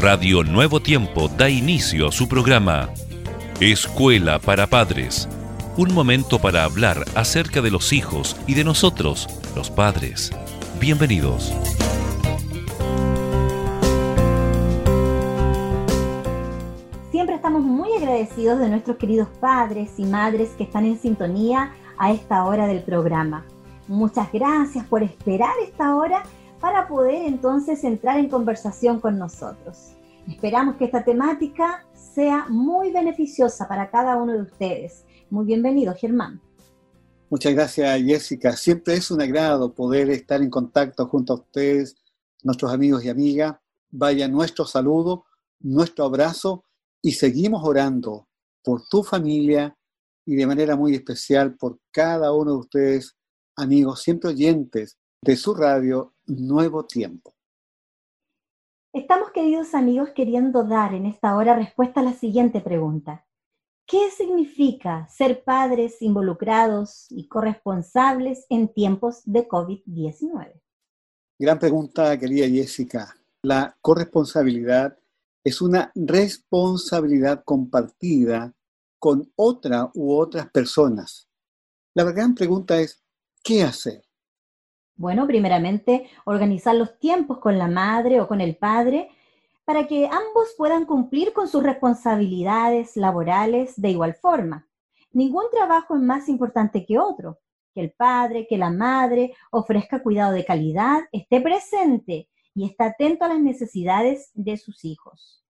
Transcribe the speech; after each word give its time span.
Radio 0.00 0.44
Nuevo 0.44 0.78
Tiempo 0.78 1.26
da 1.26 1.50
inicio 1.50 2.06
a 2.06 2.12
su 2.12 2.28
programa 2.28 2.88
Escuela 3.58 4.38
para 4.38 4.68
Padres. 4.68 5.28
Un 5.76 5.92
momento 5.92 6.38
para 6.38 6.62
hablar 6.62 6.98
acerca 7.16 7.60
de 7.62 7.72
los 7.72 7.92
hijos 7.92 8.36
y 8.46 8.54
de 8.54 8.62
nosotros, 8.62 9.26
los 9.56 9.70
padres. 9.70 10.30
Bienvenidos. 10.78 11.52
Siempre 17.10 17.34
estamos 17.34 17.62
muy 17.62 17.92
agradecidos 17.94 18.60
de 18.60 18.68
nuestros 18.68 18.98
queridos 18.98 19.26
padres 19.40 19.90
y 19.98 20.04
madres 20.04 20.50
que 20.50 20.62
están 20.62 20.86
en 20.86 21.00
sintonía 21.00 21.72
a 21.98 22.12
esta 22.12 22.44
hora 22.44 22.68
del 22.68 22.84
programa. 22.84 23.44
Muchas 23.88 24.30
gracias 24.30 24.86
por 24.86 25.02
esperar 25.02 25.54
esta 25.66 25.96
hora 25.96 26.22
para 26.60 26.88
poder 26.88 27.26
entonces 27.26 27.84
entrar 27.84 28.18
en 28.18 28.28
conversación 28.28 29.00
con 29.00 29.18
nosotros. 29.18 29.92
Esperamos 30.28 30.76
que 30.76 30.84
esta 30.84 31.04
temática 31.04 31.86
sea 31.94 32.46
muy 32.48 32.90
beneficiosa 32.90 33.68
para 33.68 33.90
cada 33.90 34.16
uno 34.16 34.32
de 34.32 34.42
ustedes. 34.42 35.04
Muy 35.30 35.46
bienvenido, 35.46 35.94
Germán. 35.94 36.40
Muchas 37.30 37.54
gracias, 37.54 38.02
Jessica. 38.02 38.56
Siempre 38.56 38.94
es 38.94 39.10
un 39.10 39.20
agrado 39.20 39.72
poder 39.72 40.10
estar 40.10 40.42
en 40.42 40.50
contacto 40.50 41.06
junto 41.06 41.34
a 41.34 41.36
ustedes, 41.36 41.96
nuestros 42.42 42.72
amigos 42.72 43.04
y 43.04 43.08
amigas. 43.08 43.56
Vaya 43.90 44.28
nuestro 44.28 44.66
saludo, 44.66 45.24
nuestro 45.60 46.04
abrazo 46.04 46.64
y 47.00 47.12
seguimos 47.12 47.62
orando 47.64 48.28
por 48.62 48.86
tu 48.88 49.02
familia 49.02 49.76
y 50.26 50.34
de 50.36 50.46
manera 50.46 50.76
muy 50.76 50.94
especial 50.94 51.54
por 51.54 51.78
cada 51.90 52.32
uno 52.32 52.52
de 52.52 52.58
ustedes, 52.58 53.16
amigos, 53.56 54.02
siempre 54.02 54.30
oyentes 54.30 54.98
de 55.22 55.36
su 55.36 55.54
radio 55.54 56.14
Nuevo 56.26 56.86
Tiempo. 56.86 57.34
Estamos, 58.92 59.30
queridos 59.30 59.74
amigos, 59.74 60.10
queriendo 60.14 60.64
dar 60.64 60.94
en 60.94 61.06
esta 61.06 61.36
hora 61.36 61.54
respuesta 61.54 62.00
a 62.00 62.04
la 62.04 62.14
siguiente 62.14 62.60
pregunta. 62.60 63.26
¿Qué 63.86 64.10
significa 64.10 65.08
ser 65.08 65.44
padres 65.44 66.02
involucrados 66.02 67.06
y 67.10 67.26
corresponsables 67.28 68.46
en 68.48 68.72
tiempos 68.72 69.22
de 69.24 69.48
COVID-19? 69.48 70.60
Gran 71.38 71.58
pregunta, 71.58 72.18
querida 72.18 72.46
Jessica. 72.46 73.14
La 73.42 73.76
corresponsabilidad 73.80 74.98
es 75.44 75.62
una 75.62 75.92
responsabilidad 75.94 77.42
compartida 77.44 78.54
con 78.98 79.32
otra 79.36 79.90
u 79.94 80.14
otras 80.16 80.50
personas. 80.50 81.28
La 81.94 82.04
gran 82.04 82.34
pregunta 82.34 82.80
es, 82.80 83.02
¿qué 83.42 83.62
hacer? 83.62 84.07
Bueno, 84.98 85.28
primeramente, 85.28 86.10
organizar 86.24 86.74
los 86.74 86.98
tiempos 86.98 87.38
con 87.38 87.56
la 87.56 87.68
madre 87.68 88.20
o 88.20 88.26
con 88.26 88.40
el 88.40 88.56
padre 88.56 89.08
para 89.64 89.86
que 89.86 90.06
ambos 90.06 90.54
puedan 90.56 90.86
cumplir 90.86 91.32
con 91.32 91.46
sus 91.46 91.62
responsabilidades 91.62 92.96
laborales 92.96 93.80
de 93.80 93.90
igual 93.90 94.14
forma. 94.14 94.68
Ningún 95.12 95.44
trabajo 95.52 95.94
es 95.94 96.02
más 96.02 96.28
importante 96.28 96.84
que 96.84 96.98
otro. 96.98 97.38
Que 97.72 97.82
el 97.82 97.92
padre, 97.92 98.48
que 98.48 98.58
la 98.58 98.70
madre 98.70 99.34
ofrezca 99.52 100.02
cuidado 100.02 100.32
de 100.32 100.44
calidad, 100.44 101.02
esté 101.12 101.40
presente 101.40 102.28
y 102.52 102.64
esté 102.64 102.82
atento 102.82 103.24
a 103.24 103.28
las 103.28 103.40
necesidades 103.40 104.32
de 104.34 104.56
sus 104.56 104.84
hijos. 104.84 105.44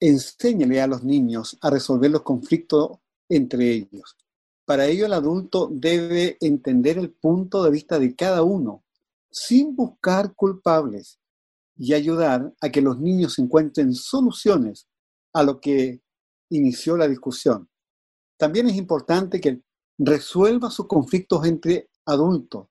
Enséñale 0.00 0.80
a 0.80 0.88
los 0.88 1.04
niños 1.04 1.56
a 1.60 1.70
resolver 1.70 2.10
los 2.10 2.22
conflictos 2.22 2.98
entre 3.28 3.70
ellos. 3.70 4.16
Para 4.64 4.86
ello 4.86 5.04
el 5.06 5.12
adulto 5.12 5.68
debe 5.70 6.38
entender 6.40 6.96
el 6.96 7.10
punto 7.10 7.62
de 7.62 7.70
vista 7.70 7.98
de 7.98 8.14
cada 8.14 8.42
uno, 8.42 8.82
sin 9.30 9.76
buscar 9.76 10.34
culpables, 10.34 11.18
y 11.76 11.92
ayudar 11.92 12.54
a 12.60 12.70
que 12.70 12.80
los 12.80 12.98
niños 12.98 13.38
encuentren 13.38 13.94
soluciones 13.94 14.86
a 15.32 15.42
lo 15.42 15.60
que 15.60 16.00
inició 16.50 16.96
la 16.96 17.08
discusión. 17.08 17.68
También 18.36 18.68
es 18.68 18.76
importante 18.76 19.40
que 19.40 19.60
resuelva 19.98 20.70
sus 20.70 20.86
conflictos 20.86 21.44
entre 21.46 21.90
adultos 22.06 22.68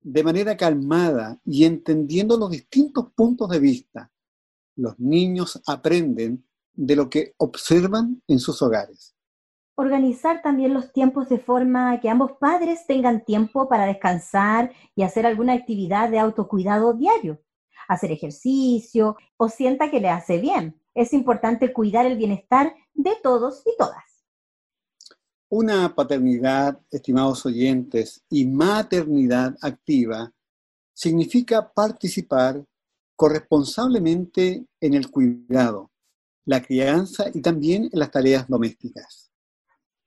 de 0.00 0.22
manera 0.22 0.56
calmada 0.56 1.40
y 1.44 1.64
entendiendo 1.64 2.36
los 2.36 2.50
distintos 2.50 3.10
puntos 3.14 3.48
de 3.48 3.58
vista. 3.58 4.12
Los 4.76 4.98
niños 4.98 5.60
aprenden 5.66 6.46
de 6.74 6.96
lo 6.96 7.08
que 7.08 7.34
observan 7.38 8.22
en 8.28 8.38
sus 8.38 8.60
hogares 8.60 9.13
organizar 9.76 10.40
también 10.42 10.72
los 10.72 10.92
tiempos 10.92 11.28
de 11.28 11.38
forma 11.38 12.00
que 12.00 12.08
ambos 12.08 12.32
padres 12.38 12.86
tengan 12.86 13.24
tiempo 13.24 13.68
para 13.68 13.86
descansar 13.86 14.72
y 14.94 15.02
hacer 15.02 15.26
alguna 15.26 15.54
actividad 15.54 16.08
de 16.10 16.18
autocuidado 16.18 16.94
diario, 16.94 17.42
hacer 17.88 18.12
ejercicio 18.12 19.16
o 19.36 19.48
sienta 19.48 19.90
que 19.90 20.00
le 20.00 20.10
hace 20.10 20.38
bien. 20.38 20.80
Es 20.94 21.12
importante 21.12 21.72
cuidar 21.72 22.06
el 22.06 22.16
bienestar 22.16 22.74
de 22.94 23.16
todos 23.22 23.62
y 23.66 23.76
todas. 23.76 24.04
Una 25.48 25.94
paternidad, 25.94 26.80
estimados 26.90 27.44
oyentes, 27.44 28.24
y 28.28 28.46
maternidad 28.46 29.56
activa 29.60 30.32
significa 30.92 31.72
participar 31.72 32.64
corresponsablemente 33.16 34.66
en 34.80 34.94
el 34.94 35.10
cuidado, 35.10 35.90
la 36.44 36.62
crianza 36.62 37.26
y 37.32 37.40
también 37.40 37.84
en 37.92 37.98
las 37.98 38.10
tareas 38.10 38.48
domésticas 38.48 39.33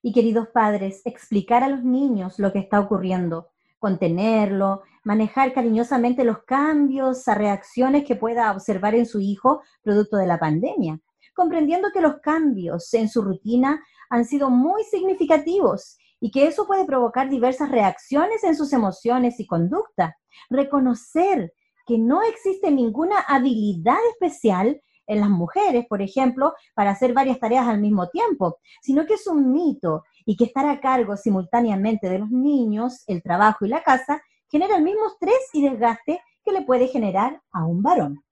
y 0.07 0.13
queridos 0.13 0.47
padres, 0.53 1.01
explicar 1.03 1.65
a 1.65 1.67
los 1.67 1.83
niños 1.83 2.39
lo 2.39 2.53
que 2.53 2.59
está 2.59 2.79
ocurriendo, 2.79 3.49
contenerlo, 3.77 4.83
manejar 5.03 5.51
cariñosamente 5.51 6.23
los 6.23 6.43
cambios 6.43 7.27
a 7.27 7.35
reacciones 7.35 8.05
que 8.05 8.15
pueda 8.15 8.49
observar 8.53 8.95
en 8.95 9.05
su 9.05 9.19
hijo 9.19 9.61
producto 9.81 10.15
de 10.15 10.25
la 10.25 10.39
pandemia, 10.39 10.97
comprendiendo 11.35 11.89
que 11.93 11.99
los 11.99 12.21
cambios 12.21 12.93
en 12.93 13.09
su 13.09 13.21
rutina 13.21 13.83
han 14.09 14.23
sido 14.23 14.49
muy 14.49 14.81
significativos 14.85 15.97
y 16.21 16.31
que 16.31 16.47
eso 16.47 16.65
puede 16.67 16.85
provocar 16.85 17.29
diversas 17.29 17.69
reacciones 17.69 18.45
en 18.45 18.55
sus 18.55 18.71
emociones 18.71 19.41
y 19.41 19.45
conducta. 19.45 20.15
Reconocer 20.49 21.51
que 21.85 21.97
no 21.97 22.23
existe 22.23 22.71
ninguna 22.71 23.19
habilidad 23.19 23.99
especial 24.13 24.81
en 25.07 25.21
las 25.21 25.29
mujeres, 25.29 25.85
por 25.87 26.01
ejemplo, 26.01 26.53
para 26.75 26.91
hacer 26.91 27.13
varias 27.13 27.39
tareas 27.39 27.67
al 27.67 27.79
mismo 27.79 28.09
tiempo, 28.09 28.59
sino 28.81 29.05
que 29.05 29.15
es 29.15 29.25
un 29.27 29.51
mito 29.51 30.03
y 30.25 30.35
que 30.35 30.43
estar 30.45 30.67
a 30.67 30.79
cargo 30.79 31.17
simultáneamente 31.17 32.09
de 32.09 32.19
los 32.19 32.29
niños, 32.29 33.03
el 33.07 33.23
trabajo 33.23 33.65
y 33.65 33.69
la 33.69 33.81
casa 33.81 34.21
genera 34.49 34.77
el 34.77 34.83
mismo 34.83 35.07
estrés 35.07 35.49
y 35.53 35.63
desgaste 35.63 36.21
que 36.43 36.51
le 36.51 36.61
puede 36.61 36.87
generar 36.87 37.41
a 37.51 37.65
un 37.65 37.81
varón. 37.81 38.23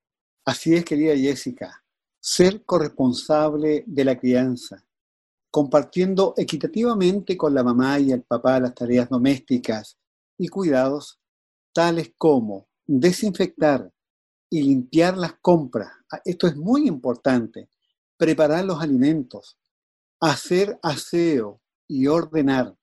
Así 0.46 0.76
es, 0.76 0.86
querida 0.86 1.16
Jessica, 1.16 1.84
ser 2.20 2.64
corresponsable 2.64 3.84
de 3.88 4.06
la 4.06 4.18
crianza, 4.18 4.86
compartiendo 5.50 6.34
equitativamente 6.38 7.38
con 7.38 7.54
la 7.54 7.64
mamá 7.64 8.00
y 8.00 8.12
el 8.12 8.24
papá 8.24 8.60
las 8.60 8.76
tareas 8.76 9.10
domésticas 9.10 9.98
y 10.38 10.48
cuidados, 10.48 11.20
tales 11.74 12.14
como 12.18 12.68
desinfectar, 12.86 13.92
y 14.56 14.64
limpiar 14.64 15.18
las 15.18 15.34
compras. 15.42 15.92
Ah, 16.10 16.22
esto 16.24 16.48
es 16.48 16.56
muy 16.56 16.88
importante. 16.88 17.68
Preparar 18.16 18.64
los 18.64 18.82
alimentos, 18.82 19.58
hacer 20.22 20.80
aseo 20.82 21.62
y 21.90 22.08
ordenar. 22.08 22.74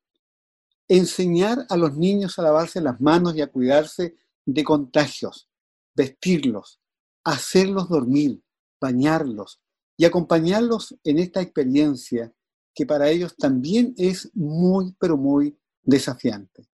Enseñar 0.87 1.65
a 1.71 1.77
los 1.79 1.97
niños 1.97 2.39
a 2.39 2.43
lavarse 2.43 2.83
las 2.83 3.01
manos 3.01 3.35
y 3.35 3.41
a 3.41 3.47
cuidarse 3.47 4.17
de 4.45 4.65
contagios. 4.65 5.49
Vestirlos, 5.95 6.79
hacerlos 7.25 7.89
dormir, 7.89 8.43
bañarlos 8.79 9.63
y 9.97 10.05
acompañarlos 10.05 10.95
en 11.05 11.21
esta 11.21 11.41
experiencia 11.41 12.35
que 12.75 12.85
para 12.85 13.09
ellos 13.09 13.35
también 13.35 13.95
es 13.97 14.31
muy, 14.35 14.95
pero 14.99 15.17
muy 15.17 15.59
desafiante. 15.83 16.67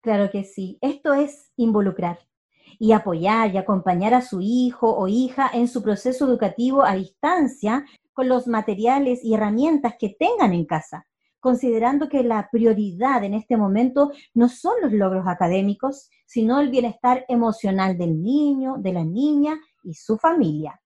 Claro 0.00 0.30
que 0.30 0.44
sí. 0.44 0.78
Esto 0.80 1.12
es 1.12 1.50
involucrar 1.56 2.20
y 2.78 2.92
apoyar 2.92 3.54
y 3.54 3.58
acompañar 3.58 4.14
a 4.14 4.22
su 4.22 4.40
hijo 4.40 4.96
o 4.96 5.08
hija 5.08 5.50
en 5.52 5.68
su 5.68 5.82
proceso 5.82 6.26
educativo 6.26 6.84
a 6.84 6.94
distancia 6.94 7.84
con 8.12 8.28
los 8.28 8.46
materiales 8.46 9.20
y 9.22 9.34
herramientas 9.34 9.94
que 9.98 10.16
tengan 10.18 10.52
en 10.52 10.64
casa, 10.64 11.06
considerando 11.40 12.08
que 12.08 12.22
la 12.22 12.48
prioridad 12.50 13.22
en 13.24 13.34
este 13.34 13.56
momento 13.56 14.10
no 14.34 14.48
son 14.48 14.74
los 14.82 14.92
logros 14.92 15.26
académicos, 15.26 16.10
sino 16.26 16.60
el 16.60 16.70
bienestar 16.70 17.24
emocional 17.28 17.96
del 17.96 18.20
niño, 18.22 18.76
de 18.78 18.92
la 18.92 19.04
niña 19.04 19.58
y 19.82 19.94
su 19.94 20.18
familia. 20.18 20.80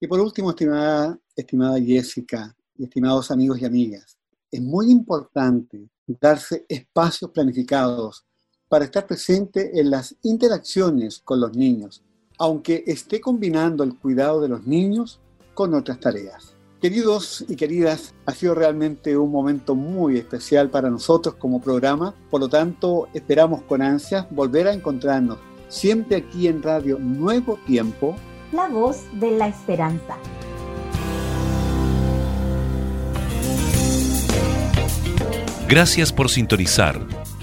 Y 0.00 0.06
por 0.06 0.20
último, 0.20 0.50
estimada, 0.50 1.18
estimada 1.36 1.78
Jessica 1.80 2.54
y 2.76 2.84
estimados 2.84 3.30
amigos 3.30 3.60
y 3.60 3.64
amigas, 3.64 4.18
es 4.50 4.60
muy 4.60 4.90
importante 4.90 5.88
darse 6.06 6.66
espacios 6.68 7.30
planificados 7.30 8.26
para 8.72 8.86
estar 8.86 9.06
presente 9.06 9.78
en 9.78 9.90
las 9.90 10.16
interacciones 10.22 11.20
con 11.22 11.40
los 11.40 11.54
niños, 11.54 12.02
aunque 12.38 12.84
esté 12.86 13.20
combinando 13.20 13.84
el 13.84 13.98
cuidado 13.98 14.40
de 14.40 14.48
los 14.48 14.66
niños 14.66 15.20
con 15.52 15.74
otras 15.74 16.00
tareas. 16.00 16.56
Queridos 16.80 17.44
y 17.50 17.56
queridas, 17.56 18.14
ha 18.24 18.32
sido 18.32 18.54
realmente 18.54 19.14
un 19.18 19.30
momento 19.30 19.74
muy 19.74 20.16
especial 20.16 20.70
para 20.70 20.88
nosotros 20.88 21.34
como 21.34 21.60
programa, 21.60 22.14
por 22.30 22.40
lo 22.40 22.48
tanto 22.48 23.08
esperamos 23.12 23.60
con 23.64 23.82
ansias 23.82 24.26
volver 24.30 24.66
a 24.66 24.72
encontrarnos 24.72 25.36
siempre 25.68 26.16
aquí 26.16 26.48
en 26.48 26.62
Radio 26.62 26.98
Nuevo 26.98 27.58
Tiempo 27.66 28.16
la 28.52 28.68
voz 28.68 29.02
de 29.20 29.32
la 29.32 29.48
esperanza. 29.48 30.16
Gracias 35.68 36.10
por 36.10 36.30
sintonizar 36.30 37.21